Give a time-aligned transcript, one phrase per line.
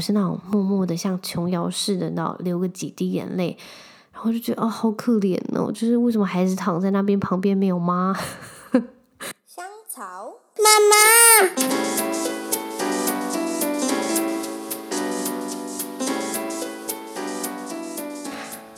[0.00, 3.58] 我是那种默默的像琼瑶似的，那流个几滴眼泪，
[4.14, 8.14] 然后就觉得哦，好可怜哦，就是为什么孩子躺在那边旁边没有妈？
[9.46, 10.96] 香草妈妈。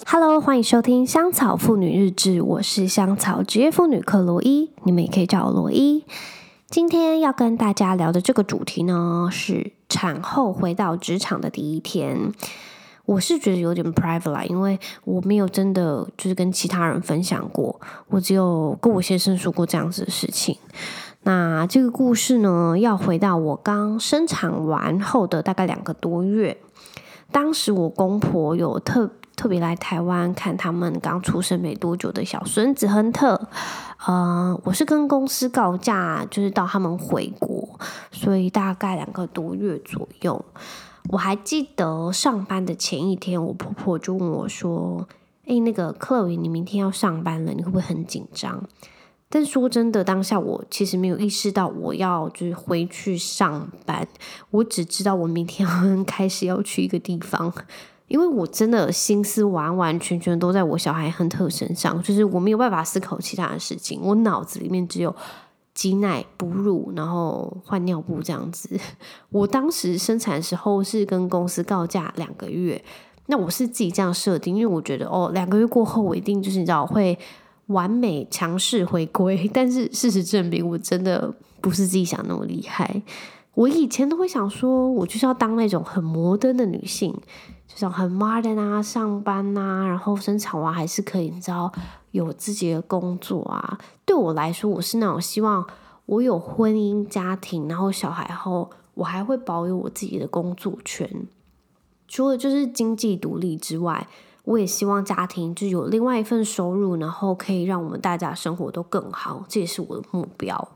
[0.04, 6.04] Hello，欢迎收听香草妇女日志，我是香草职业妇女克罗伊，你们也可以叫我罗伊。
[6.72, 12.32] 今天要跟大家聊的这个主题呢，是产后回到职场的第一天。
[13.04, 17.78] 我是觉得有点 private 啦，因为我没有真的就是跟其他人分享过，
[18.08, 20.56] 我只有跟我先生说过这样子的事情。
[21.24, 26.56] 那这个故事呢，要回到我刚生产完后的大概两个多月，
[27.30, 29.10] 当时我公婆有特。
[29.42, 33.48] 特别来台湾看他们刚出生没多久的小孙子亨特，
[34.06, 37.68] 呃，我是跟公司告假，就是到他们回国，
[38.12, 40.44] 所以大概两个多月左右。
[41.08, 45.08] 我还记得上班的前一天，我婆婆就问我说
[45.48, 48.62] ：“哎，那个 Chloe，你明天要上班了，你会不会很紧张？”
[49.28, 54.06] 但说真的，当下我其实没有意识到我要就是回去上班，
[54.50, 55.66] 我只知道我明天
[56.06, 57.52] 开始要去一个地方。
[58.12, 65.16] 因为我真的心思完完全全都在我小孩亨特身上，就是我没有办法思考其他的事情，我脑子里面只有
[65.72, 68.78] 挤奶、哺乳，然后换尿布这样子。
[69.30, 72.84] 我当时生产的时候是跟公司告假两个月，
[73.28, 77.18] 那我是自己这样设定，因为我觉得哦，两个月过后我一定就是你知道会
[77.68, 83.02] 完美强势回归，但是事实证明我真的不是自己想那么厉害。
[83.54, 87.18] 我以前都会想说，我就是要当那种很摩登的女性。
[87.74, 91.72] 这种很 modern 啊，上班啊，然后生产完还是可以，你知道
[92.10, 93.78] 有自己的工作啊。
[94.04, 95.66] 对我来说，我是那种希望
[96.06, 101.26] 我有婚姻家庭，然后小孩后，我还会保有我自己的工作权。
[102.06, 104.06] 除了就是经济独立之外，
[104.44, 110.68] 我也希望家庭就有另外一份收入，然后可以让我们大家生活都更好，这也是我的目标。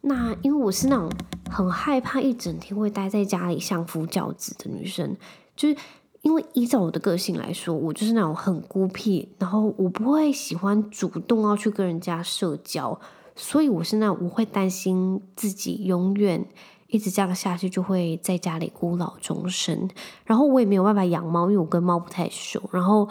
[0.00, 1.10] 那因为我是那种
[1.50, 5.16] 很害怕一整天会待在家里相夫教子的女生，
[5.54, 5.76] 就是。
[6.24, 12.98] 因为依照我的个性来说，我就是那种很孤僻，然后我不会喜欢主动要去跟人家社交，
[13.36, 16.42] 所以我是那种我会担心自己永远
[16.86, 19.86] 一直这样下去，就会在家里孤老终生。
[20.24, 22.58] 然后我也没有办法养猫，因为我跟猫不太熟。
[22.72, 23.06] 然后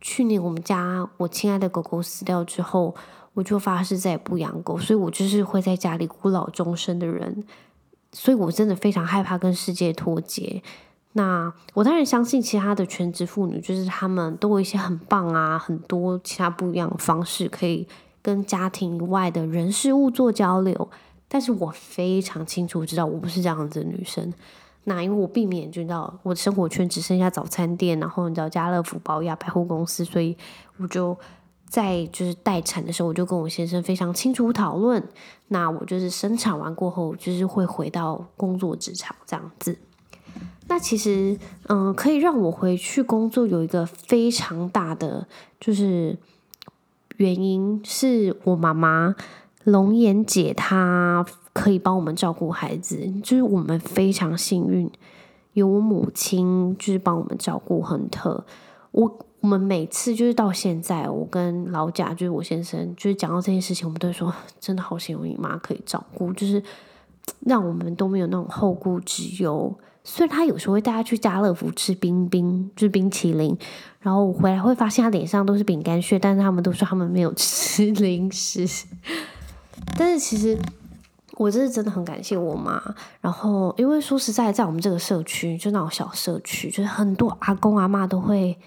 [0.00, 2.94] 去年我们家我亲爱的狗狗死掉之后，
[3.34, 7.42] 我就发誓再也不养狗，所以我就是会在家里孤老终生的人。
[8.12, 10.62] 所以我真的非常害怕跟世界脱节。
[11.14, 17.86] 那我当然相信其他的全职妇女，就是她们都有一些很棒啊，很多其他不一样的方式可以
[18.22, 20.88] 跟家庭以外的人事物做交流。
[21.28, 24.32] 但是我非常清楚知道我不是这样子的女生。
[24.84, 30.36] 那因为我避免就知道我的生活圈只剩下早餐店，然后你知道家乐福、保亚、百货公司，所以
[30.78, 31.16] 我就
[31.68, 35.02] 在就是待产的时候，我就跟我先生非常清楚讨论。
[35.48, 39.78] 那我就是生产完过后，就是会回到工作职场这样子。
[40.68, 41.36] 那其实，
[41.68, 45.26] 嗯、可以让我回去工作有一个非常大的
[45.60, 46.16] 就是
[47.18, 49.14] 原因，是我妈妈
[49.64, 54.90] 龙岩姐她可以帮我们照顾孩子，就是我们非常幸运
[55.52, 58.46] 有我母亲就是帮我们照顾亨特。
[58.92, 66.62] 我我们每次就是到现在，我跟老贾就是我先生就是讲到这件事情，我们都说真的好幸运，妈可以照顾，就是
[67.40, 69.76] 让我们都没有那种后顾之忧。
[70.04, 73.56] 虽然他有时候会带他去家乐福吃冰冰，就是冰淇淋，
[74.00, 78.66] 然后我回来会发现他脸上都是饼干屑，但是他们都说他们没有吃零食。
[79.96, 80.58] 但是其实
[81.36, 82.82] 我这是真的很感谢我妈，
[83.20, 88.58] 然后因为说实在，在我们这个社区，就那种小社区，就是很多阿公阿嬷都会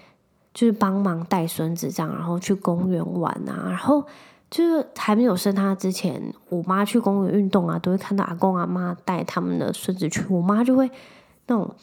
[0.54, 4.02] 就是帮忙带孙子这样，然后去公园玩啊，然后
[4.50, 10.90] 就是还没有生他之前，我妈去公园运动啊，都会看到阿公阿嬷带他们的孙子去，我妈就会。
[11.46, 11.74] 那种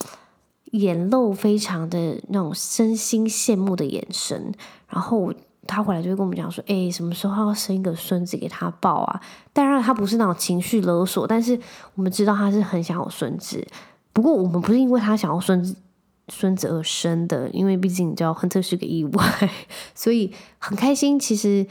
[0.71, 4.51] 眼露非常的那种身心羡慕的眼神，
[4.87, 5.31] 然后
[5.67, 9.21] 他回来就会跟我们讲说：“哎，什么时候要生一个孙子给他抱啊？”
[9.53, 11.57] 当然，他不是那种情绪勒索，但是
[11.95, 13.65] 我们知道他是很想要孙子。
[14.11, 15.75] 不过，我们不是因为他想要孙子
[16.27, 19.51] 孙子而生的，因为毕竟你知道亨特是个意外，
[19.93, 21.19] 所以很开心。
[21.19, 21.65] 其实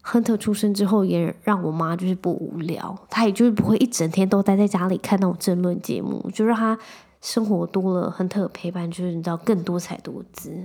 [0.00, 6.78] 亨特出生之后，也让我妈就是不无聊，她也就是不会一整天都待在家里看那种争论节目，就让她。
[7.26, 10.64] 生活多了，亨特陪伴，就是你知道更多彩多姿。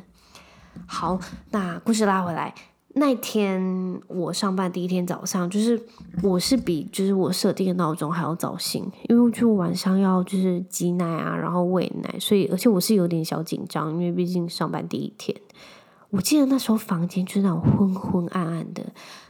[0.86, 1.20] 好，
[1.50, 2.54] 那故事拉回来，
[2.94, 5.82] 那天我上班第一天早上，就是
[6.22, 15.36] 我是比就是我设定的闹钟还要早醒，因为就晚上要就是挤奶啊，然后喂奶，所以而且我是有点小紧张，因为毕竟上班第一天。
[16.12, 18.84] 我记得那时候房间就是那种昏昏暗暗的，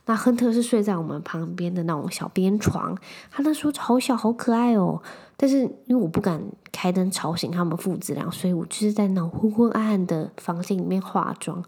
[0.08, 2.98] 那亨特是睡在我们旁边的那种小边床，
[3.30, 5.00] 他那时候好小好可爱哦，
[5.44, 6.40] 但是因为我不敢
[6.72, 11.64] 开灯吵醒他们父子俩，所以我就是在那昏昏暗暗的房间里面化妆。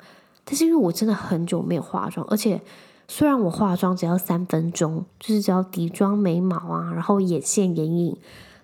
[0.46, 2.62] 但是因为我真的很久没有化妆，而且
[3.08, 8.16] 虽然我化妆只要三分钟，就是只要底妆、眉毛啊，然后眼线、眼影，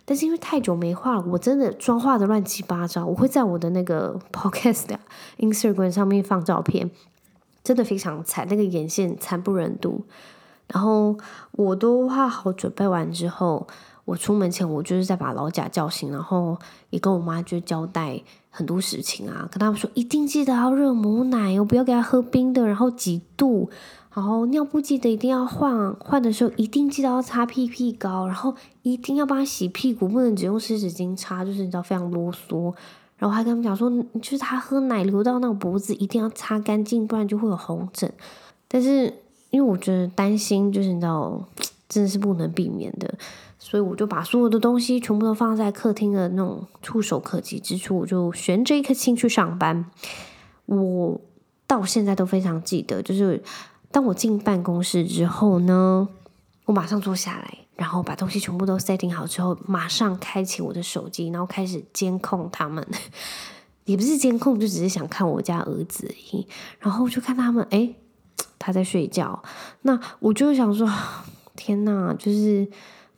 [0.05, 3.03] 但是因为太久没化，我真的妆化的乱七八糟。
[3.03, 4.85] 我会在我的那个 podcast
[5.39, 6.91] Instagram 上面放照片，
[7.63, 10.05] 真的非常惨，那个眼线惨不忍睹。
[10.67, 11.17] 然后
[11.53, 13.65] 我都化好准备完之后，
[14.09, 16.57] 我出门前我就是在把老贾叫醒，然后
[16.89, 18.21] 也跟我妈就交代。
[18.51, 23.69] 很多事情啊，跟他们说一定记得要热母奶哦，不要给他喝冰的，然后几度，
[24.11, 32.73] 然后尿布记得一定要换，换的时候一定记得要擦屁屁膏，然后一定要帮他洗屁股，不能只用湿纸巾擦，就是你知道非常啰嗦。
[33.17, 33.87] 然后还跟他们讲说，
[34.19, 38.11] 就是他喝奶流到那个脖子一定要擦干净，不然就会有红疹。
[38.67, 39.13] 但是
[39.51, 41.39] 因为我觉得担心，就是你知道，
[41.87, 43.13] 真的是不能避免的。
[43.69, 49.85] 所以我就把所有的东西全部都放在客厅的那种触手可及之处，我就悬着一颗心去上班。
[50.65, 51.21] 我
[51.67, 53.43] 到现在都非常记得，就是
[53.91, 56.09] 当我进办公室之后呢，
[56.65, 62.83] 我马上坐下来，然后把东西全部都 setting 好之后，马上开启我的手机，然后开始监控他们。
[63.85, 66.11] 也不是监控，就只是想看我家儿子。
[66.79, 67.95] 然后就看他们，诶，
[68.57, 69.43] 他在睡觉。
[69.83, 70.91] 那我就想说，
[71.55, 72.67] 天哪，就是。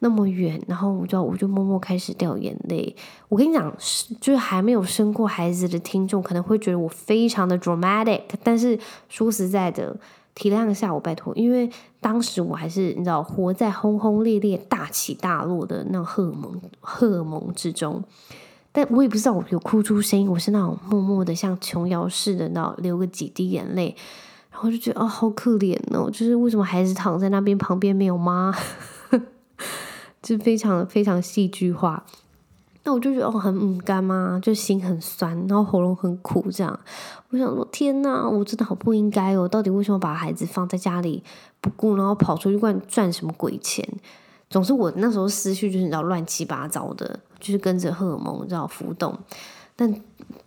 [0.03, 2.95] 那么远，然后我就我就默默开始掉眼泪。
[3.29, 9.95] 我跟你讲，是就是还没有生过孩子的听众可能会觉得我非常的 dramatic，但是说实在的，
[10.33, 11.69] 体谅一下我拜托，因为
[11.99, 18.03] 当时我还是你知道活在轰轰烈烈、大起大落的那荷尔蒙荷尔蒙之中，
[18.71, 23.95] 但我也不知道我有哭出声音，我是那种默默的像琼瑶似的，那流个几滴眼泪，
[24.49, 28.51] 然后就觉得哦好可怜哦，就是为什么孩子躺在那边旁边没有妈？
[30.21, 32.05] 就非常非常戏剧化，
[32.83, 36.79] 那我就觉得哦很唔甘嘛，就心很酸，然后喉咙很苦，这样。
[37.29, 39.47] 我想说天哪，我真的好不应该哦！
[39.47, 41.23] 到底为什么把孩子放在家里
[41.59, 43.87] 不顾，然后跑出去赚赚什么鬼钱？
[44.49, 49.17] 总之我那时候思绪就是你知道乱七八糟的，就是跟着荷尔蒙你知道浮动。
[49.81, 49.91] 但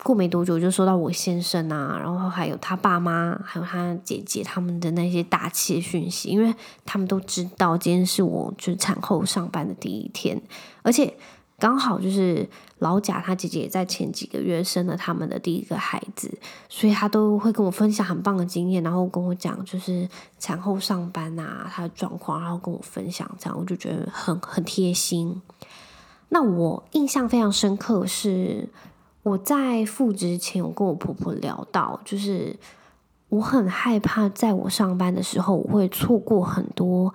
[0.05, 6.55] 过没多久，就收到我先生啊，然后还有他爸妈，还有他姐姐他们的那些打气讯息，因为
[6.85, 10.41] 他们都知道今天是我就是产后上班的第一天，
[10.83, 11.13] 而且
[11.59, 12.49] 刚好就是
[12.79, 16.33] 老贾他姐姐也在前几个月生了他们的第一个孩子，
[16.69, 20.09] 所以他都会跟我分享很棒的经验，然后跟我讲就是
[20.39, 25.43] 产后上班啊他的状况，然后跟我分享这样，我就觉得很很贴心。
[26.29, 28.69] 那我印象非常深刻是。
[29.25, 32.57] 我在复职前，我跟我婆婆聊到，就是
[33.31, 37.15] 我很害怕，在我上班的时候，我会错过很多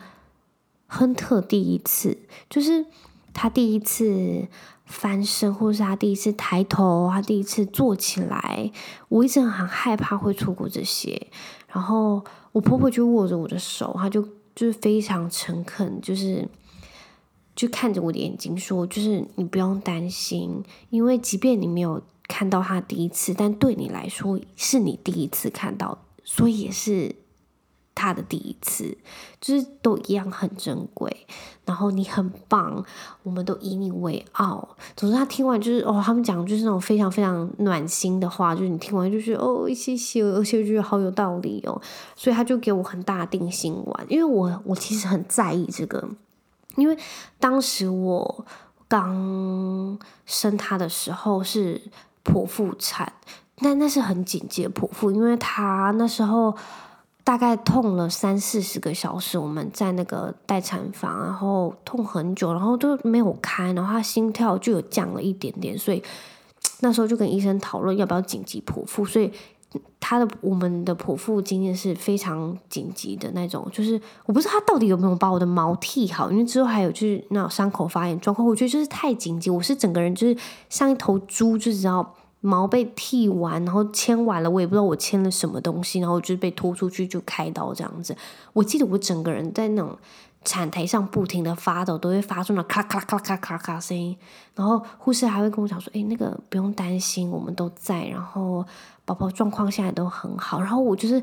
[0.88, 2.18] 亨特第一次，
[2.50, 2.84] 就是
[3.32, 4.48] 他第一次
[4.86, 8.72] 翻身，或是他第一次抬头，他第一次坐起来，
[9.10, 11.28] 我一直很害怕会错过这些。
[11.68, 16.50] 然后我婆婆就握着我的手，她就就是非常诚恳，就是。
[17.60, 27.14] 就看着我的眼睛说：“就是你不用担心，因为即便你没有看到他第一次，但对你来说是你第一次看到，所以也是
[27.94, 28.98] 他的第一次，
[29.42, 31.28] 就是都一样很珍贵。
[31.66, 32.86] 然后你很棒，
[33.24, 34.78] 我们都以你为傲。
[34.96, 41.82] 总之，他听完就是哦，他们讲就是那种非常非常暖心的话，就是你听完就是哦，谢谢，而且觉得好有道理哦。
[42.16, 46.08] 所以他就给我很大定心丸，因为我我其实很在意这个。”
[46.80, 46.98] 因为
[47.40, 48.46] 当时我
[48.88, 51.82] 刚生他的时候是
[52.24, 53.12] 剖腹产，
[53.58, 56.56] 但那是很紧急剖腹，因为他那时候
[57.24, 66.02] 大概痛了三四十个小时，我们在那个待产房，然后痛很久，然后都没有开，然后他心跳就有降了一点点，所以
[66.82, 69.32] 那时候就跟医生讨论要不要紧急剖腹，所以。
[70.00, 80.36] 他的我们的剖腹经验是非常紧急的那种，就是我不知道他到底有没有把我的毛剃好，因为之后还有就是那种伤口发炎状况，我觉得就是太紧急，我是整个人就是
[80.70, 88.16] 像一头猪，就知道毛被剃完，然后牵完了，我也不知道我牵了什么东西，然后就是被拖出去就开刀这样子。
[88.54, 89.98] 我记得我整个人在那种。
[90.46, 94.16] 产台上不停的发抖，都会发出那咔咔咔咔咔咔声音。
[94.56, 98.06] 然后护士还会跟我讲说：“诶，那个不用担心，我们都在。
[98.06, 98.66] 然后
[99.14, 101.22] 宝宝状况现在都很好。”然后我就是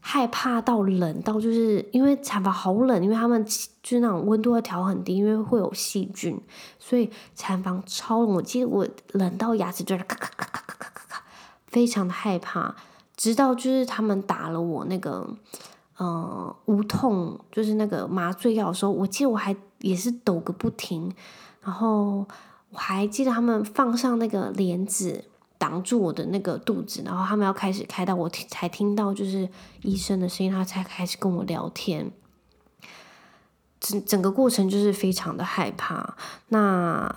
[0.00, 6.40] 害怕到冷到，就是因为产房好冷，因为他们就是那种温度会调很低，因为会有细菌，
[6.78, 8.34] 所以产房超冷。
[8.34, 11.22] 我记得我冷到牙齿就是咔咔咔咔咔咔咔咔，
[11.66, 12.74] 非常的害怕。
[13.16, 15.28] 直到就是他们打了我那个
[15.98, 21.12] 嗯无痛，就是那个麻醉药的时候，我记得我还也是抖个不停，
[21.62, 22.26] 然后
[22.70, 25.24] 我还记得他们放上那个帘子。
[25.58, 29.48] 挡住我的那个肚子，然后他们要开始开刀，我听才听到就是
[29.82, 32.10] 医生的声音，他才开始跟我聊天。
[33.80, 36.16] 整整个过程就是非常的害怕。
[36.48, 37.14] 那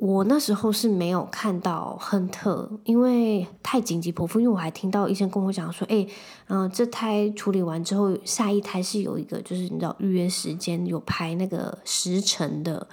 [0.00, 6.06] 我那时候是没有看到亨特，因为太紧急剖腹，因为我还听到医生跟我讲说，哎，
[6.48, 12.86] 嗯、这胎处理完之后，下一胎是有一个就是你知道预约时间，有排那个时辰的。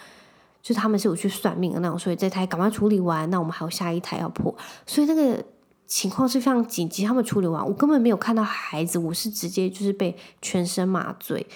[0.61, 5.43] 就他们是有去算命的那种，所以这台赶快处理完，那我们还有下一台要破，所以那个
[5.87, 7.03] 情况是非常紧急。
[7.03, 11.47] 他们处理完，我根本没有看到孩子，我是直接就是被全身麻醉。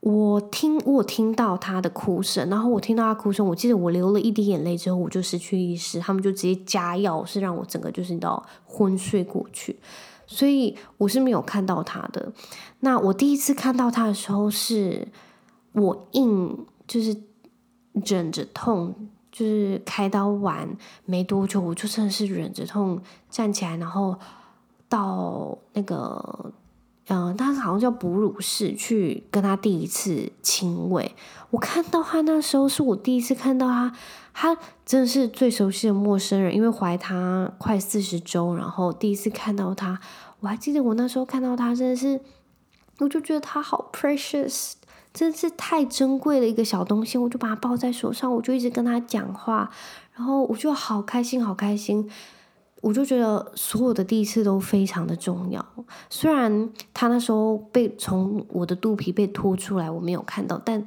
[0.00, 5.98] 我听我听到他的哭声，然后我听到他哭声，我记得我流了一滴眼泪之后，我就失去意识。
[5.98, 9.78] 他们就直接加药，是让我整个就是你知道昏睡过去，
[10.26, 12.32] 所以我是没有看到他的。
[12.80, 15.08] 那我第一次看到他的时候，是
[15.72, 17.16] 我硬就是。
[17.92, 18.94] 忍着痛，
[19.30, 24.18] 就是开刀完没多久，我就真的是忍着痛站起来，然后
[24.88, 26.52] 到那个，
[27.08, 31.14] 嗯、呃，他好像叫哺乳室去跟他第一次亲喂。
[31.50, 33.94] 我看到他那时候是我第一次看到他，
[34.32, 34.56] 他
[34.86, 40.00] 真的是最熟悉的陌生人，因为怀他快四十周，然后第一次看到他，
[40.40, 42.20] 我还记得我那时候看到他真的是，
[42.98, 44.72] 我就觉得他好 precious。
[45.12, 49.70] 真是太珍贵的一个小东西，我就把它抱在手上，我就一直跟他讲话，
[50.14, 52.10] 然后我就好开心，好开心。
[52.80, 55.64] 我就觉得所有的第一次都非常的重要。
[56.10, 60.84] 虽然他那时候被从我的肚皮被拖出来，我没有看到，但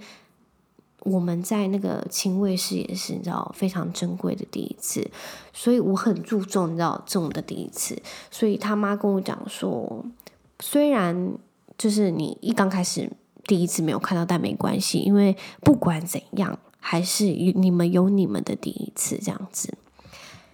[1.01, 5.09] 我们在那个亲喂室也是，你知道，非常珍贵的第一次，
[5.53, 7.97] 所以我很注重，你知道，这种的第一次。
[8.29, 10.03] 所以他妈跟我讲说，
[10.59, 11.33] 虽然
[11.77, 13.09] 就是你一刚开始。
[13.45, 19.73] 第一次没有看到，但没关系，因为不管怎样，还是你们有你们的第一次这样子。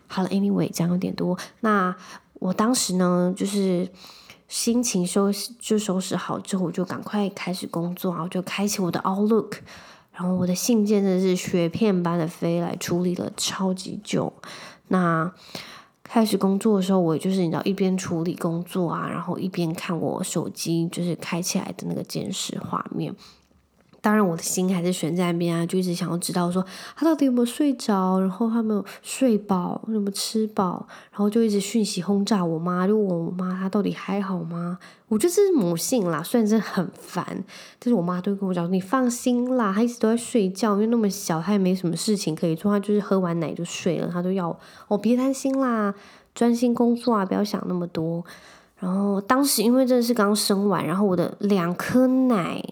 [0.07, 1.37] 好了，Anyway，讲有点多。
[1.61, 1.95] 那
[2.33, 3.87] 我当时呢，就是
[4.49, 9.59] 心情收拾就收拾好之后，我就赶快开始工作，然后就开启我的 Outlook，
[10.11, 14.33] 然后我的信件真的是雪片般的飞来，处理了超级久。
[14.89, 15.31] 那
[16.13, 23.15] 开始工作的时候，我就是你知道一边处理工作啊，然后一边看我手机就是开起来的那个监视画面。
[24.03, 26.65] 当然，我的心还是悬在那边啊，就一直想要知道说
[26.95, 34.79] 他到底有没有睡着，然后他有没有睡饱，有没有吃饱，然后就一直讯息轰炸我妈，就问我妈她到底还好吗？
[35.07, 37.23] 我觉得这是母性啦，虽然真的很烦，
[37.77, 45.93] 但是我妈都跟我讲，你放心啦，她一直都在睡觉，因为那么小，她也没什么事情可以做，她就是喝完奶就睡了，她都要我别担心啦，
[46.33, 48.25] 专心工作啊，不要想那么多。
[48.79, 52.63] 然后当时因为真的是刚生完，然后我的两颗奶。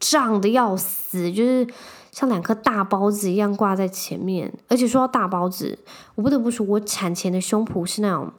[0.00, 1.64] 胀得要死，就是
[2.10, 4.52] 像两颗大包子一样挂在前面。
[4.66, 5.78] 而且说到大包子，
[6.14, 8.32] 我不得不说，我产前的胸脯是那种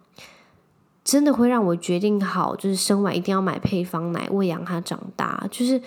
[1.03, 5.47] 真的会让我决定好，就是生完一定要买配方奶喂养它长大。
[5.51, 5.79] 就是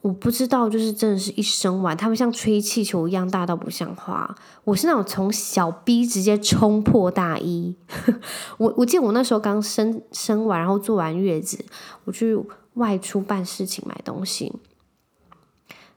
[0.00, 4.34] 我不知道，就是真的是一生完，他们像吹气球一样大到不像话。
[4.64, 7.76] 我是那种从小 B 直接冲破大一。
[8.56, 11.62] 我我记得我那时候刚生生完，然后坐完月子，
[12.04, 12.36] 我去。
[12.74, 14.52] 外出办事情买东西，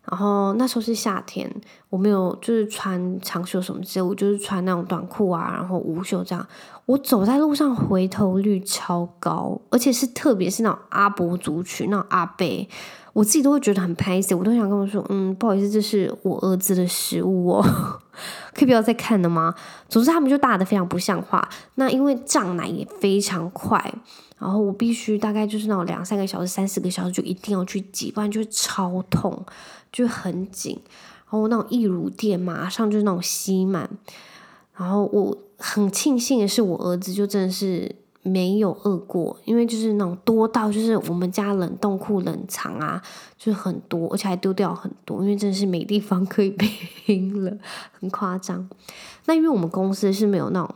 [0.04, 1.50] 然后那时候是夏天，
[1.90, 6.48] 我没有就是穿长袖什么之类，我就是穿那种短裤啊，然后无袖这样。
[6.86, 12.68] 我走在路上回头率超高，而且是特别是那种阿伯族群，那种阿伯，
[13.14, 17.64] 我自己都会觉得很拍谢，我都想跟我说，嗯，不好意思，这是我儿子的食物哦，
[18.54, 19.56] 可以不要再看了吗？
[19.90, 21.50] 总之他们就大得非常不像话。
[21.76, 23.94] 那因为胀奶也非常快。
[24.38, 29.46] 然后我必须大概就是那种两三个小时、三四个小时就一定要去挤，不然就超痛，
[29.94, 30.78] 就很紧。
[31.24, 33.90] 然后那种溢乳垫马上就是那种吸满。
[34.76, 43.02] 然后我很庆幸的是，我儿子就真的是没有饿过，因为就是那种多到就是我们家冷冻库冷藏啊，
[43.38, 46.50] 就是很多，而且还丢掉很多，因为真的是没地方可以
[47.06, 47.58] 拼了，
[48.00, 48.70] 很夸张。
[49.26, 50.76] 那因为我们公司是没有那种。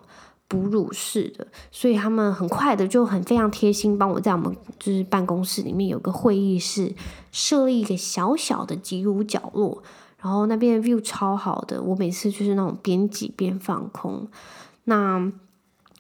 [0.52, 6.92] 哺乳室的，所以他们很快的就很非常贴心，帮我在我们就是办公室里面有个会议室，
[7.32, 9.84] 设立一个小小的挤乳角落，
[10.22, 14.28] 然后那边的 view 超好的，我每次就是那种边挤边放空。
[14.84, 15.32] 那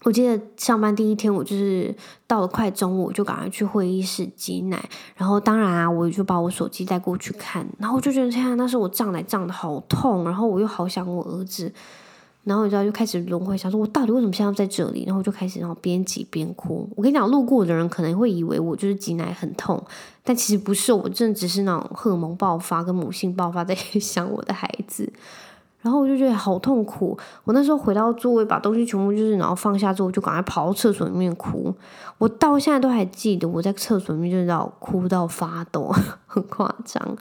[0.03, 1.95] 我记得上班第一天，我就是
[2.25, 4.89] 到了快中午，我就赶快去会议室挤奶。
[5.15, 7.67] 然后当然啊，我就把我手机带过去看。
[7.77, 11.73] 然后我就觉得天啊，那时候我胀奶胀的好痛，然后我又好想我儿子。
[12.45, 15.03] 然后你知道，就开始轮回，想说我到底为什么现在在这里？
[15.05, 16.89] 然后就开始然后边挤边哭。
[16.95, 19.83] 我跟你讲，路过的人可能会以为我就是挤奶很痛，
[20.23, 25.11] 但其实不是，我真的只是那种荷尔蒙爆发跟母性爆发在 想我的孩子。
[25.81, 27.17] 然后我就觉得好痛苦。
[27.45, 31.73] 我那时候回到座位，把东西全部就是然后放下之后，就赶快跑到厕所里面哭。
[32.17, 35.89] 我到现在都还记得我在厕所里面就是要哭到发抖，
[36.27, 37.17] 很夸张。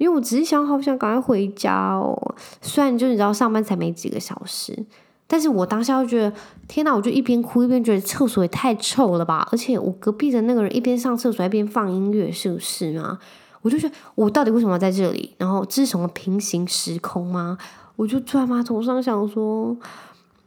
[0.00, 2.34] 因为我只是想好想赶快回家哦。
[2.62, 4.86] 虽然就你知道上班才没几个小时，
[5.26, 6.32] 但是我当下就觉得
[6.66, 6.96] 天哪！
[6.96, 9.46] 我就一边哭一边觉得厕所也太臭了吧。
[9.52, 13.18] 而且我隔壁的那个人一边上厕所一边放音乐，是不是啊？
[13.60, 15.34] 我就觉得我到底为什么要在这里？
[15.36, 17.58] 然后这是什么平行时空吗？
[17.96, 19.76] 我就坐在马桶上想说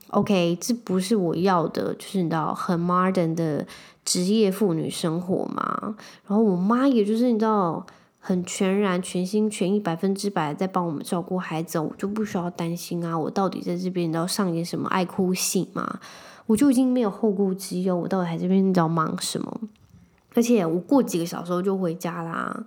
[0.07, 3.63] ，OK，这不是我要的，就是你知道很 modern 的
[4.03, 5.95] 职业妇女生活嘛。
[6.27, 7.85] 然后我妈也就是你知道
[8.25, 13.19] 很全然、全心全意、百分之百在帮我们照顾孩子，我就不需要担心啊。
[13.19, 15.99] 我到底在这边你知道上演什么爱哭戏嘛？
[16.45, 19.61] 我就已经没有后顾之忧，我到底在这边你知道忙什么？
[20.35, 22.65] 而且我过几个小时我就回家啦。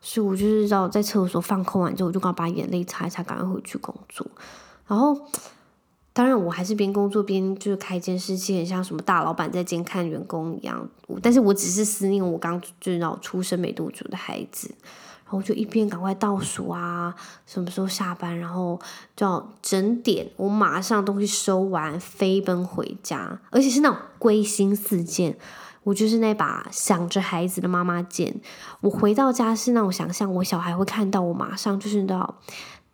[0.00, 4.24] 所以我就是知道在厕所放空完之后，我就刚把眼泪擦一擦，赶快回去工作。
[4.86, 5.16] 然后，
[6.12, 10.86] 当然我还是边工作边就是开监视器，很像什么大老板在监看员工一样。
[11.22, 14.74] 但是我只是思念我刚就是那出生没多久的孩子，
[15.24, 17.14] 然后就一边赶快倒数啊，
[17.46, 18.78] 什么时候下班，然后
[19.16, 25.36] 就整点，我马上东西收完，飞奔回家，而且是那种归心似箭。
[25.84, 28.40] 我就是那把想着孩子的妈妈剑。
[28.82, 32.34] 我回到家是那种想象，我小孩会看到我，马上就是那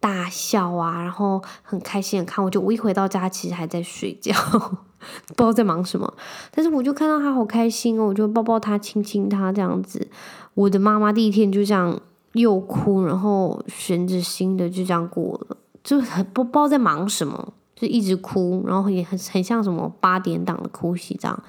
[0.01, 2.51] 大笑啊，然后很开心的看我。
[2.51, 4.33] 就我一回到家，其实还在睡觉，
[5.35, 6.13] 不知道在忙什么。
[6.51, 10.09] 但是我就看到他好开心哦，我就抱抱他，亲亲他这样子。
[10.55, 12.01] 我的妈妈第一天就这样
[12.33, 21.43] 又哭，然后悬着心的就这样过了，就很不不知道在忙什么，就一直哭，然后也很很像什么八点档的哭戏这样，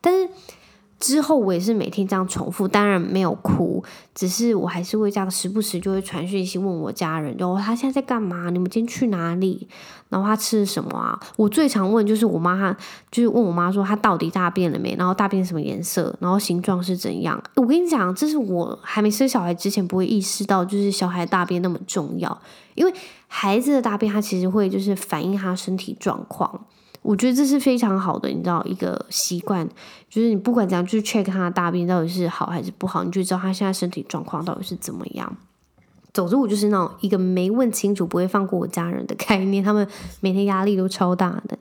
[0.00, 0.28] 但是。
[1.02, 3.82] 之后我也是每天这样重复，当然没有哭，
[4.14, 8.50] 只是我还是会这样时不时就会传讯息问我家人，然后他现在在干嘛？
[8.50, 9.66] 你们今天去哪里？
[10.08, 11.18] 然后他吃了什么啊？
[11.36, 12.72] 我最常问就是我妈，
[13.10, 14.94] 就是问我妈说她到底大便了没？
[14.96, 16.14] 然后大便什么颜色？
[16.20, 17.42] 然后形状是怎样？
[17.56, 22.40] 我跟你讲，这是我还没生小孩之前不会意识到，就是小孩大便那么重要，
[22.76, 22.94] 因为
[23.26, 26.66] 孩子的大便他其实会就是反映他身体状况。
[27.02, 29.68] 我觉得这是非常好的，你知道一个习惯，
[30.08, 35.36] 就是你不管怎样，去 check 他的大便到底是好还是不好，你就知道他现在身体状况到底是怎么样。
[36.14, 39.86] 总之，我就是那种一个没问清楚不会放过我家人的 概念，他们
[40.20, 41.58] 每天压力都超大的。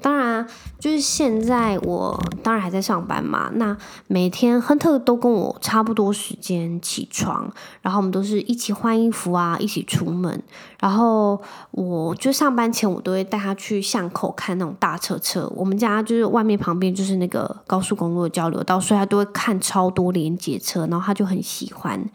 [0.00, 0.46] 当然，
[0.78, 3.50] 就是现在我当然还在上班嘛。
[3.54, 10.42] 那每天亨特都跟我差不多时间起床，然后我们都是一起换衣服啊，一起出门。
[10.78, 15.50] 然后我就上班前，我都会带他去巷口看那种大车车。
[15.56, 22.08] 我们家就是外面旁边就是那个高速公路的交流道，所以他都会看超多连接车，然后他就很喜欢。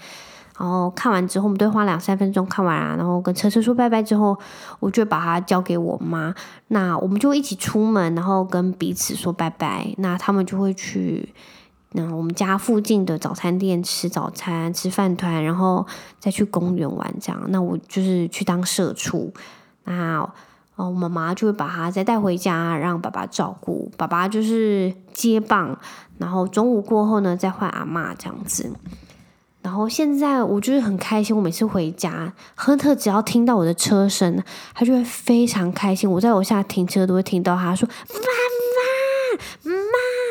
[0.62, 4.38] 然后看完之后，我们都花两三分钟看完啊，然后跟车车说拜拜之后，
[4.80, 6.36] 我就把它交给我妈。
[6.67, 9.91] 那我们就一起出门，然后跟彼此说拜拜。
[9.97, 11.34] 那他们就会去
[11.93, 15.84] 那我们家附近的早餐店吃早餐、吃饭团，然后
[16.19, 17.41] 再去公园玩这样。
[17.47, 19.34] 那我就是去当社畜。
[19.86, 20.19] 那
[20.76, 23.91] 哦，我妈妈就会把他再带回家，让爸爸照顾。
[23.97, 25.76] 爸爸就是接棒，
[26.19, 28.71] 然后中午过后呢，再换阿嬷这样子。
[29.62, 34.41] 然后现在我就是很开心，我每次回家，亨特只要听到我的车声，
[34.74, 36.10] 他就会非常开心。
[36.10, 38.15] 我在楼下停车都会听到他说“妈
[39.69, 39.71] 妈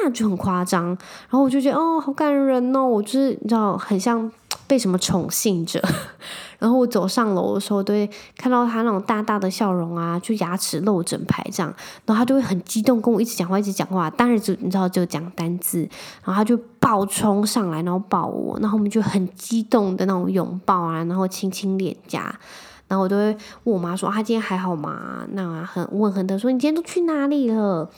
[0.05, 0.87] 妈”，就很夸张。
[0.87, 4.31] 然后我就觉得哦，好感人哦，我就是你知道，很像
[4.71, 5.83] 被什么宠幸着。
[6.61, 14.09] 然后我走上楼的时候，都会看到他那种大大的笑容啊，就牙齿露整排这样，然后他就会很激动，跟我一直讲话，一直讲话。
[14.11, 15.81] 当然就你知道，就讲单字，
[16.23, 22.39] 然后他就暴冲上来，然后抱我，然后我们就很激动的那种拥抱啊，然后亲亲脸颊，
[22.87, 23.25] 然后我都会
[23.65, 27.91] 问我妈说：“他今天还好吗？”那很问亨特说：“你今天都去哪里了？”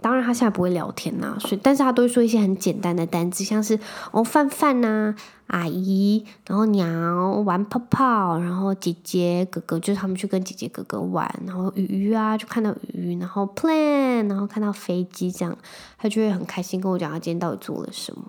[0.00, 3.78] 当然他现在不会聊天呐、所以但是他都会说一些很简单的单字，像是
[4.10, 5.14] 哦饭饭呐、
[5.48, 15.56] 阿姨，然后娘玩泡泡，然后姐姐哥哥就是他们去跟姐姐哥哥玩，然后鱼鱼啊就看到鱼，然后 plan，然后看到飞机这样，
[15.98, 18.22] 他就会很开心跟我讲他今天到底做了什么。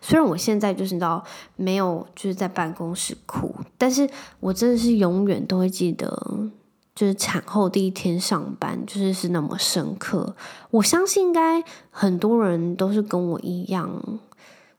[0.00, 1.24] 虽然我现在就是你知道
[1.56, 6.50] 没有就是在办公室哭，但是我真的是永远都会记得。
[6.94, 10.36] 就是产后第一天上班，就是是那么深刻。
[10.70, 14.00] 我相信应该很多人都是跟我一样。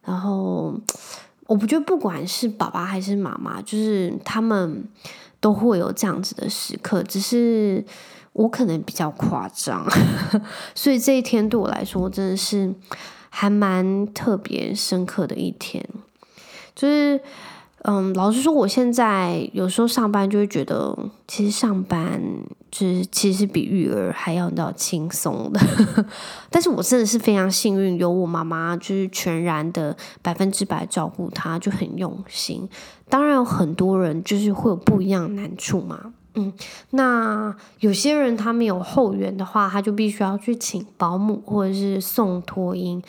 [0.02, 0.74] 然后，
[1.48, 4.88] 我不觉得不管是爸爸还是妈妈，就是他们
[5.40, 7.84] 都会有这样子的时刻，只是
[8.32, 9.86] 我可能比较夸张，
[10.74, 12.74] 所以这一天对我来说真的是
[13.30, 15.86] 还蛮特别深刻的一天，
[16.74, 17.20] 就是。
[17.88, 22.20] 嗯，老实说，我现在有时候上班就会觉得，其实上班
[22.72, 25.60] 就是其实比育儿还要比较轻松的。
[26.50, 32.68] 但是我真的是非常幸运，有我妈妈就是全然的百分之百照顾她，就很用心。
[33.08, 36.14] 当然有很多人就是会有不一样的难处嘛。
[36.34, 36.52] 嗯，
[36.90, 43.00] 那有些人他没有后援的话，他就必须要去请保姆或者是送托婴。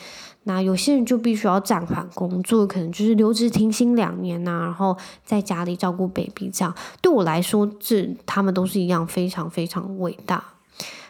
[0.47, 6.73] 那有些人就必须要暂缓工作，可能就是留职停薪两年呐、然后在家里照顾 baby 这样。
[7.01, 10.43] 对我来说，这他们都是一样非常非常伟大。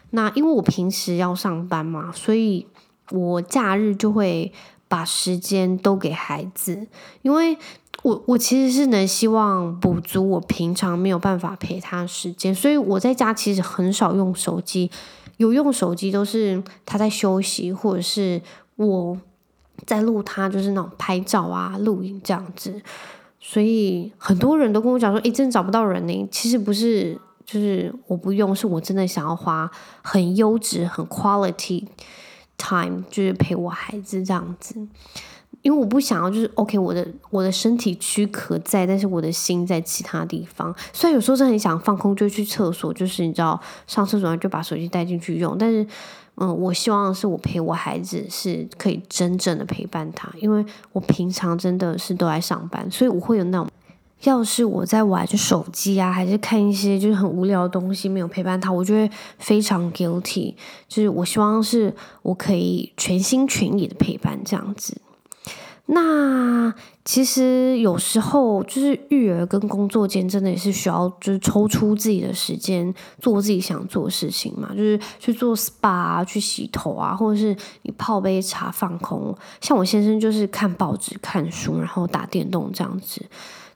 [0.10, 2.66] 那因为我平时要上班嘛，所以
[3.12, 4.52] 我假日就会
[4.88, 6.88] 把时间都给孩子，
[7.22, 7.58] 因为。
[8.04, 14.90] 我我其实是能希望补足我平常没有办法陪他时间，所以我在家其实很少用手机，
[15.38, 18.40] 有用手机都是他在休息，或者是
[18.78, 19.20] 我
[19.86, 22.82] 在录他，就是那种拍照啊、录影这样子。
[23.40, 29.70] 所以很多人都跟我讲说：“诶，真的找不到人呢。”其实不是，就是我不用，是我真的想要花
[30.02, 31.86] 很优质、很 quality
[32.58, 34.88] time，就是陪我孩子这样子。
[35.62, 40.74] 因为我不想要，就是 OK，我的我的身体躯壳在，但是我的心在其他地方。
[40.94, 45.58] 虽然有时候真的很想放空，就去厕所，就是你知道上厕所就把手机带进去用。
[45.58, 45.86] 但是，
[46.40, 53.68] 嗯，我希望是我陪我孩子是可以真正的陪伴他，因为我平常真的是都在上班，所以我会有那种，
[54.22, 60.54] 要是我在玩手机啊，还是看一些就是很无聊的东西，没有陪伴他，我就会非常 guilty。
[60.88, 65.02] 就是我希望是我可以全心全意的陪伴这样子。
[65.90, 66.74] 那
[67.06, 79.34] 其实有时候就是育儿跟工作间真的也是需要，就是抽出自己的时间做自己想做的事情嘛，就是去做 SPA 啊，去洗头啊，或者是你泡杯茶放空。
[79.62, 83.26] 像我先生就是看报纸、看书，然后打电动这样子。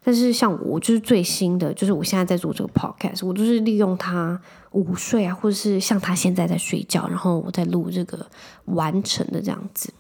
[0.04, 4.38] 但是像我就是最新的，就是我现在在做这个 podcast，我就是利用他
[4.71, 8.28] 午睡啊，或者是像他现在在睡觉，然后我在录这个
[8.65, 9.93] 完成的这样子，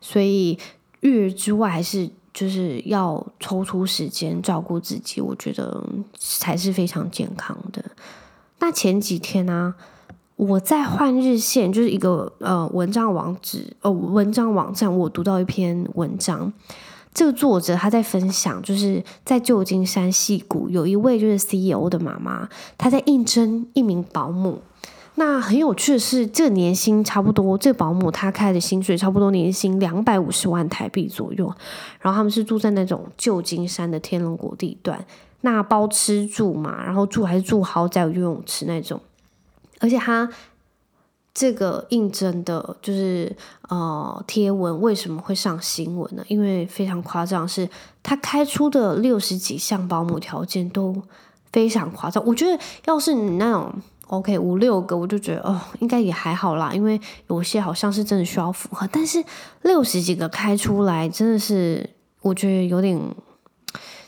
[0.00, 0.58] 所以。
[1.00, 5.82] 育儿之外，还是就是要抽出时间照顾自己，我觉得
[6.18, 7.84] 才是非常健康的。
[8.58, 9.74] 那前几天呢、啊，
[10.36, 16.52] 我在换日线，就是一个呃文章网址哦，文章网站，我读到一篇文章，
[17.14, 24.60] 这个作者他在分享，就是在旧金山矽谷有一位就是 CEO 的妈妈，她在应征一名保姆。
[25.16, 31.52] 那很有趣的是，这个年薪差不多，这个保姆她开的薪水差不多年薪两百五十万台币左右。
[32.00, 35.04] 然后他们是住在那种旧金山的天龙国地段，
[35.42, 38.98] 那包吃住嘛，然后住还是住豪宅游泳池那种。
[39.80, 40.30] 而且他
[41.34, 43.36] 这个应征的，就是
[43.68, 46.24] 呃贴文为什么会上新闻呢？
[46.28, 47.68] 因为非常夸张，是
[48.02, 50.96] 他开出的六十几项保姆条件都
[51.52, 52.24] 非常夸张。
[52.24, 53.74] 我觉得要是你那种。
[54.10, 59.24] OK，五六个我就觉得哦，应该也还好啦，因为有些好像是真的需要符合，但是
[59.62, 61.88] 六十几个开出来真的是
[62.22, 63.00] 我觉得有点，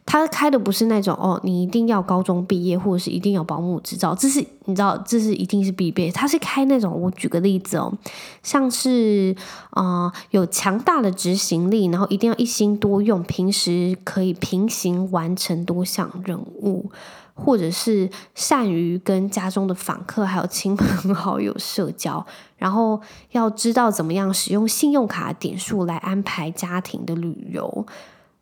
[0.04, 6.10] 他开的不是那种哦，你一定要高中毕业或者是一定要保姆执照，这是你知道，这是一定是必备。
[6.10, 7.96] 他是开那种，我举个例子哦，
[8.42, 9.36] 像是
[9.70, 16.90] 啊、有强大的执行力，然后一定要一心多用，平时可以平行完成多项任务。
[17.34, 22.24] 或者是善于跟家中的访客还有亲朋 好友社交，
[22.56, 27.86] 然后要知道怎么样使用信用卡点数来安排家庭的旅游，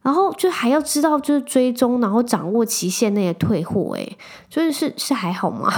[0.03, 5.73] 然后就还要知道就是追踪，然后掌握期限内的退货，诶，所以是是还好吗？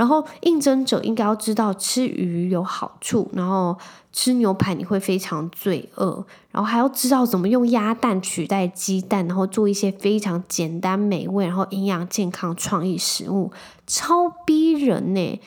[0.00, 3.76] 然后应征者应该要知道吃鱼有好处，然后
[4.14, 13.52] 吃牛排你会非常罪恶，然后还要知道怎么用鸭蛋取代鸡蛋，然后做一些非常简单美味，然后营养健康创意食物，
[13.86, 15.38] 超逼人呢。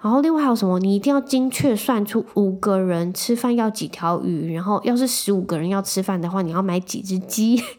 [0.00, 0.78] 然后另外还有什么？
[0.78, 7.62] 你一定要精确算出五个人吃饭要几条鱼，然后要是十五个人要吃饭的话，你要买几只鸡。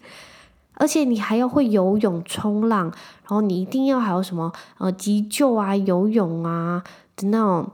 [0.75, 2.89] 而且你还要会游泳、冲浪，
[3.29, 6.83] 然后你一定要还有什么呃急救啊、游泳啊
[7.15, 7.71] 的那种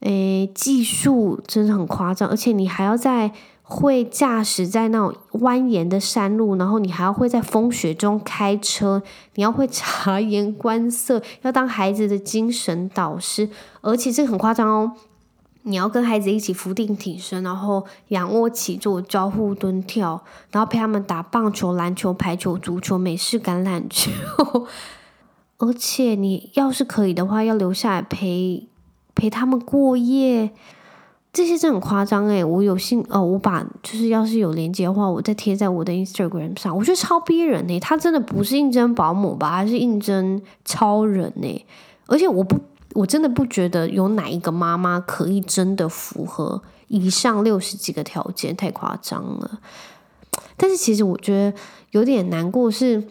[0.00, 2.28] 诶技术，真的很夸张。
[2.28, 3.32] 而且你还要在
[3.62, 9.02] 会驾驶在那种蜿蜒的山路，然后你还要会在风雪中开车，
[9.36, 13.48] 你要会察言观色，要当孩子的精神导师，
[13.80, 14.92] 而且这很夸张哦。
[15.62, 24.10] 你要跟孩子一起伏定挺身，然后仰卧起坐、交互蹲跳，然后陪他们打棒球、篮球、排球、足球、美式橄榄球。
[25.58, 28.66] 而且你要是可以的话，要留下来陪
[29.14, 30.50] 陪他们过夜。
[31.32, 36.76] 这些真很夸张诶，我有幸哦，我把就是要是有连接的话，我再贴在我的 Instagram 上。
[36.76, 39.62] 我觉得超逼人诶，他真的不是应征保姆吧？
[39.62, 41.66] 他是应征超人诶。
[42.06, 42.58] 而且我不。
[42.94, 49.60] 我真的不觉得有哪一个妈妈可以真的符合以上六十几个条件，太夸张了。
[50.56, 51.58] 但是其实我觉得
[51.90, 53.02] 有点难过，是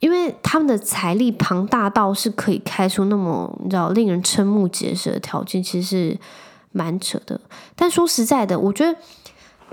[0.00, 6.18] 因为他们的财力庞大到是可以开出那么你知道令人瞠目结舌的条件，其实是
[6.70, 7.40] 蛮扯的。
[7.74, 8.98] 但说实在的，我觉得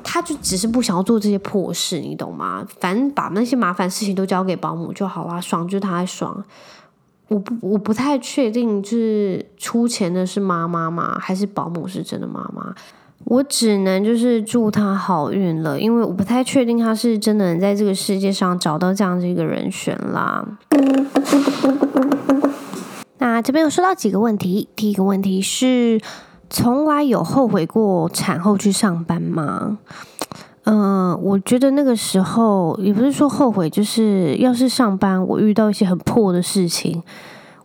[0.03, 2.65] 他就只是不想要做这些破事，你懂吗？
[2.79, 6.43] 反正把那些麻烦事情都交给保姆就好啦，爽就他还爽。
[7.29, 11.17] 我不我不太确定，就是出钱的是妈妈吗？
[11.19, 12.73] 还是保姆是真的妈妈？
[13.25, 20.43] 我只能就是祝她好运了，因为我不太确定她是真的能在这个世界上找到这样的一个人选啦。
[23.19, 26.01] 那这边有收到几个问题，第一个问题是：
[26.49, 29.77] 从来有后悔过产后去上班吗？
[30.71, 37.01] 嗯、我觉得那个时候也不是说后悔，就是要是上班我遇到一些很破的事情，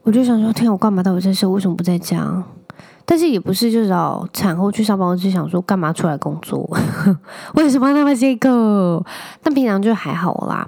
[0.05, 1.47] 我就想说，天，我干嘛到底在这？
[1.51, 2.43] 为什么不在家？
[3.05, 6.67] 但是也不是就是找产后去上班，我就想说，干嘛出来工作？
[7.57, 9.05] 为什么那么辛苦？
[9.43, 10.67] 但平常就还好啦。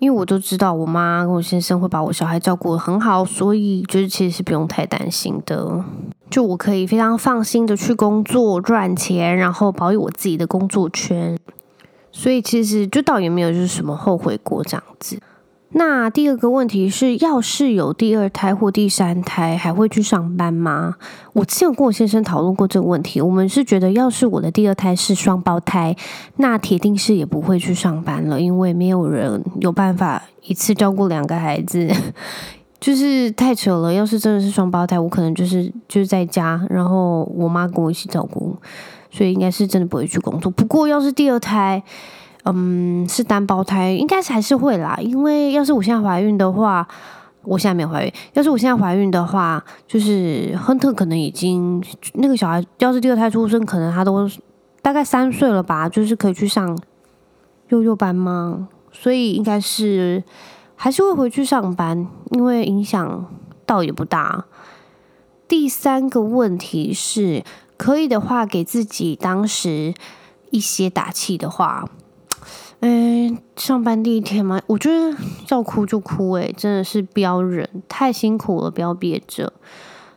[0.00, 5.84] 因为我都知道，我妈跟我先生会把我小孩照顾得很好，所以就是其实是不用太担心的。
[6.30, 11.38] 就我可以非常放心的去工作赚钱，然后保有我自己的工作圈。
[12.10, 15.20] 所以其实就倒也没有就是什么后悔过这样子。
[15.72, 20.96] 那第二个问题是，要是有第二胎或第三胎，还会去上班吗？
[21.32, 25.94] 我之前跟我先生讨论过这个问题，我们是觉得，要是我的第二胎是双胞胎，
[26.38, 31.88] 那铁定是也不会去上班了，因为没有人有办法一次照顾两个孩子，
[32.80, 33.92] 就是太扯了。
[33.92, 38.56] 要是真的是双胞胎，我可能就是就是在家，然后我妈跟我一起照顾，
[39.12, 40.50] 所以应该是真的不会去工作。
[40.50, 41.80] 不过要是第二胎，
[42.44, 44.96] 嗯，是单胞胎，应该是还是会啦。
[45.00, 46.86] 因为要是我现在怀孕的话，
[47.42, 48.12] 我现在没有怀孕。
[48.32, 51.82] 要是我现在怀孕的话，就是亨特可能已经
[52.14, 54.28] 那个小孩，要是第二胎出生，可能他都
[54.80, 56.78] 大概三岁了吧，就是可以去上
[57.68, 58.68] 幼幼班吗？
[58.90, 60.24] 所以应该是
[60.76, 63.26] 还是会回去上班，因为影响
[63.66, 64.46] 倒也不大。
[65.46, 67.44] 第三个问题是，
[67.76, 69.92] 可以的话，给自己当时
[70.50, 71.88] 一些打气的话。
[72.80, 75.14] 哎，上班第一天嘛，我觉得
[75.48, 79.52] 要哭就哭，哎，真的是不要忍，太辛苦了，不要憋着。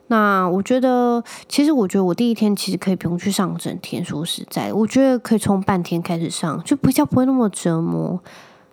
[0.07, 8.21] 那我觉得，其实我觉得我第一天其实可以不用去上整天，说实在，我觉得可以从半天开始上，就比较不会那么折磨。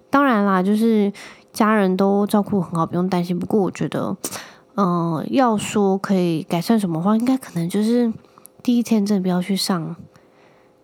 [0.09, 1.13] 当然啦，就是
[1.53, 3.37] 家人都照顾很好，不用担心。
[3.37, 4.17] 不过我觉得，
[4.77, 8.13] 嗯、要说可以改善什么话，应该可能就是
[8.63, 9.97] 第一天真的不要去上。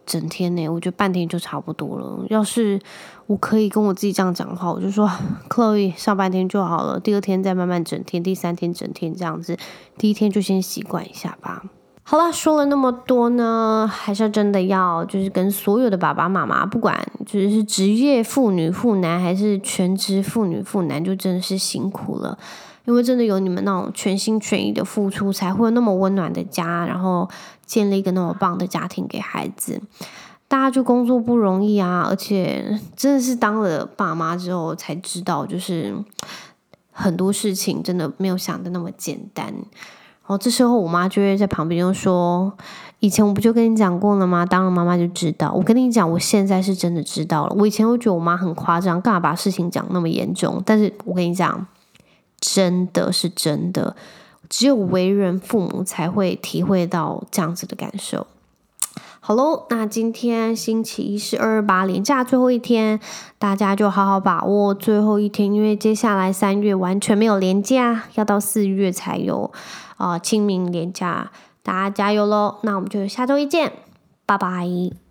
[0.06, 2.24] 整天呢，我觉得半天就差不多了。
[2.30, 2.80] 要是
[3.26, 5.10] 我可以跟我自己这样讲话，我就说
[5.50, 9.58] ，Chloe 上半天就好了，第二天再慢慢整天，第三天整天这样子，
[9.98, 11.64] 第一天就先习惯一下吧。
[12.04, 22.38] 好了，说了那么多呢，还是要真的要就是跟所有的爸爸妈妈，不管就是职业妇女妇男还是全职妇女妇男，就真的是辛苦了。
[22.84, 27.28] 因为真的有你们那种全心全意的付出，才会有那么温暖的家，然后
[27.66, 29.82] 建立一个那么棒的家庭给孩子。
[30.48, 35.94] 大家就工作不容易啊，而且真的是当了爸妈之后才知道，就是
[36.92, 39.46] 很多事情真的没有想的那么简单。
[39.46, 42.52] 然后这时候我妈就会在旁边就说
[43.00, 44.46] ：“以前我不就跟你讲过了吗？
[44.46, 45.52] 当了妈妈就知道。
[45.52, 47.54] 我跟你讲，我现在是真的知道了。
[47.58, 50.62] 我以前会觉得我妈很夸张，干嘛把事情讲那么严重？
[50.64, 51.66] 但是我跟你讲。”
[52.38, 53.96] 真的是真的，
[54.48, 58.26] 只有为人父母才会体会到这样子的感受。
[59.20, 63.00] 好喽，那今天星期一是二二八连假最后一天，
[63.38, 69.50] 大家就好好把握最后一天，因为接下来三月完全没有连假，要到四月才有
[69.96, 71.32] 啊、清明连假，
[71.64, 72.58] 大家加油喽！
[72.62, 73.72] 那我们就下周一见，
[74.24, 75.05] 拜拜。